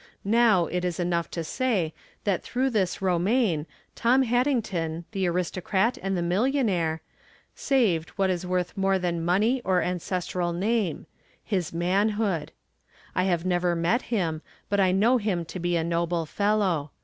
Now, 0.25 0.65
it 0.65 0.83
is 0.83 0.99
enough 0.99 1.29
to 1.29 1.43
say 1.43 1.93
that 2.23 2.41
through 2.41 2.71
this 2.71 3.03
Romaine 3.03 3.67
Tom 3.93 4.23
Haddington, 4.23 5.05
the 5.11 5.27
aristocrat 5.27 5.95
and 6.01 6.17
the 6.17 6.23
millionaire, 6.23 7.03
saved 7.53 8.09
what 8.15 8.31
is 8.31 8.43
worth 8.43 8.75
more 8.75 8.97
than 8.97 9.23
money 9.23 9.61
or 9.63 9.79
ances 9.79 10.25
tral 10.27 10.57
name— 10.57 11.05
his 11.53 11.71
manhood. 11.71 12.51
I 13.13 13.25
have 13.25 13.45
never 13.45 13.75
met 13.75 14.05
liim, 14.09 14.41
but 14.69 14.79
I 14.79 14.91
know 14.91 15.17
him 15.19 15.45
to 15.45 15.59
be 15.59 15.75
a 15.77 15.83
noble 15.83 16.25
fellow. 16.25 16.89